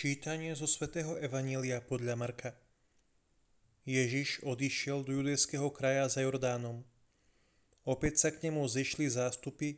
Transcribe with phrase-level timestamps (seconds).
[0.00, 2.56] Čítanie zo svätého Evanília podľa Marka.
[3.84, 6.88] Ježiš odišiel do judejského kraja za Jordánom.
[7.84, 9.76] Opäť sa k nemu zišli zástupy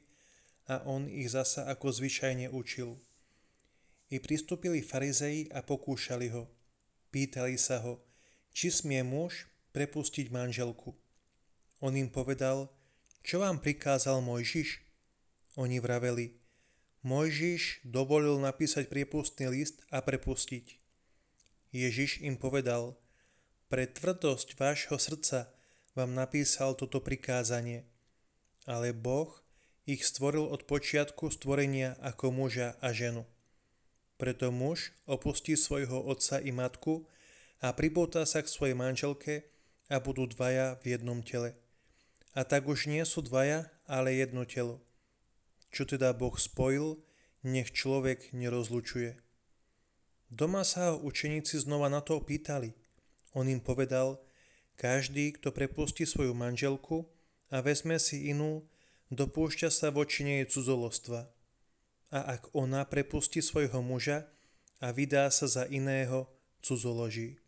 [0.71, 3.03] a on ich zasa ako zvyčajne učil.
[4.14, 6.47] I pristúpili farizei a pokúšali ho.
[7.11, 7.99] Pýtali sa ho,
[8.54, 10.95] či smie muž prepustiť manželku.
[11.83, 12.71] On im povedal,
[13.27, 14.87] čo vám prikázal Mojžiš?
[15.59, 16.41] Oni vraveli,
[17.02, 20.78] Mojžiš dovolil napísať priepustný list a prepustiť.
[21.74, 22.95] Ježiš im povedal,
[23.66, 25.51] pre tvrdosť vášho srdca
[25.98, 27.88] vám napísal toto prikázanie,
[28.70, 29.34] ale Boh
[29.83, 33.27] ich stvoril od počiatku stvorenia ako muža a ženu.
[34.15, 37.10] Preto muž opustí svojho otca i matku
[37.59, 39.51] a pripúta sa k svojej manželke
[39.91, 41.59] a budú dvaja v jednom tele.
[42.30, 44.79] A tak už nie sú dvaja, ale jedno telo.
[45.73, 47.01] Čo teda Boh spojil,
[47.43, 49.17] nech človek nerozlučuje.
[50.29, 52.77] Doma sa ho učeníci znova na to opýtali.
[53.33, 54.21] On im povedal,
[54.77, 57.09] každý, kto prepustí svoju manželku
[57.49, 58.69] a vezme si inú,
[59.13, 61.29] dopúšťa sa voči nej cudzolostva.
[62.13, 64.28] A ak ona prepustí svojho muža
[64.84, 66.28] a vydá sa za iného,
[66.61, 67.41] cudzoloží.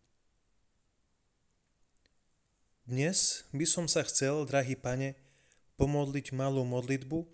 [2.85, 5.17] Dnes by som sa chcel, drahý pane,
[5.81, 7.25] pomodliť malú modlitbu,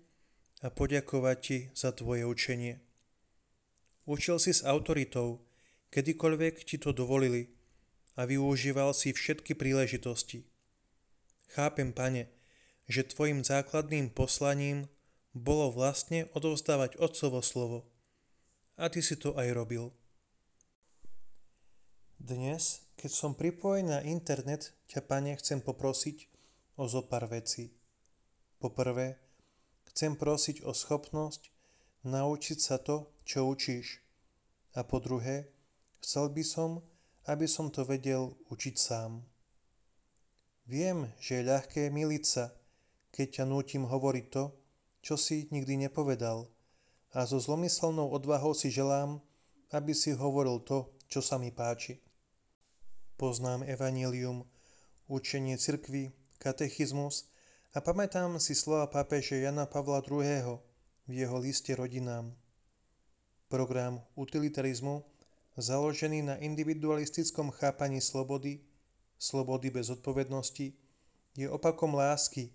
[0.61, 2.79] a poďakovať ti za tvoje učenie.
[4.05, 5.41] Učil si s autoritou,
[5.89, 7.53] kedykoľvek ti to dovolili
[8.17, 10.45] a využíval si všetky príležitosti.
[11.51, 12.31] Chápem, pane,
[12.87, 14.87] že tvojim základným poslaním
[15.31, 17.87] bolo vlastne odovzdávať Otcovo slovo.
[18.75, 19.95] A ty si to aj robil.
[22.21, 26.29] Dnes, keď som pripojený na internet, ťa, pane, chcem poprosiť
[26.77, 27.73] o zo pár vecí.
[28.61, 29.17] Poprvé,
[29.91, 31.51] Chcem prosiť o schopnosť
[32.07, 33.99] naučiť sa to, čo učíš.
[34.71, 35.51] A po druhé,
[35.99, 36.79] chcel by som,
[37.27, 39.19] aby som to vedel učiť sám.
[40.63, 42.55] Viem, že je ľahké miliť sa,
[43.11, 44.55] keď ťa nútim hovoriť to,
[45.03, 46.47] čo si nikdy nepovedal.
[47.11, 49.19] A so zlomyselnou odvahou si želám,
[49.75, 51.99] aby si hovoril to, čo sa mi páči.
[53.19, 54.47] Poznám evanílium,
[55.11, 57.27] učenie cirkvy, katechizmus
[57.71, 60.59] a pamätám si slova pápeže Jana Pavla II.
[61.07, 62.35] v jeho liste rodinám.
[63.47, 65.07] Program utilitarizmu,
[65.55, 68.59] založený na individualistickom chápaní slobody,
[69.15, 70.75] slobody bez odpovednosti,
[71.31, 72.51] je opakom lásky,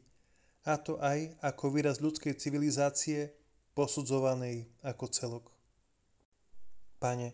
[0.69, 3.33] a to aj ako výraz ľudskej civilizácie
[3.73, 5.45] posudzovanej ako celok.
[7.01, 7.33] Pane,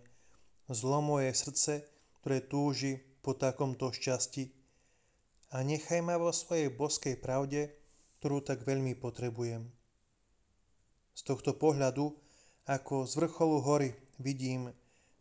[0.71, 1.83] zlo moje srdce,
[2.23, 4.62] ktoré túži po takomto šťastí,
[5.53, 7.69] a nechaj ma vo svojej boskej pravde,
[8.19, 9.69] ktorú tak veľmi potrebujem.
[11.13, 12.17] Z tohto pohľadu,
[12.65, 14.73] ako z vrcholu hory, vidím,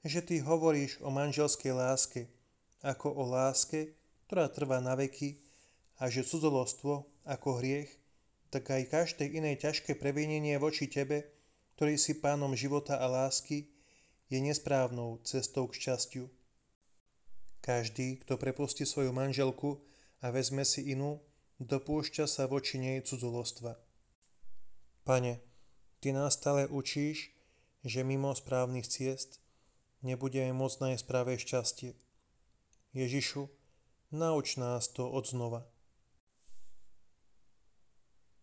[0.07, 2.31] že ty hovoríš o manželskej láske,
[2.79, 3.91] ako o láske,
[4.25, 5.35] ktorá trvá na veky
[5.99, 7.91] a že cudzolostvo ako hriech,
[8.47, 11.27] tak aj každé iné ťažké previnenie voči tebe,
[11.75, 13.67] ktorý si pánom života a lásky,
[14.31, 16.25] je nesprávnou cestou k šťastiu.
[17.59, 19.83] Každý, kto prepustí svoju manželku,
[20.21, 21.21] a vezme si inú,
[21.57, 23.77] dopúšťa sa voči nej cudzolostva.
[25.03, 25.41] Pane,
[26.01, 27.29] Ty nás stále učíš,
[27.85, 29.41] že mimo správnych ciest
[30.01, 31.93] nebudeme môcť nájsť práve šťastie.
[32.93, 33.49] Ježišu,
[34.13, 35.65] nauč nás to od znova.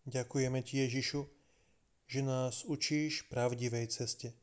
[0.07, 1.27] Ďakujeme Ti, Ježišu,
[2.07, 4.33] že nás učíš pravdivej ceste.